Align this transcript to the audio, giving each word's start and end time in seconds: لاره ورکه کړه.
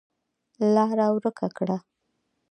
لاره 0.73 1.05
ورکه 1.15 1.47
کړه. 1.57 1.77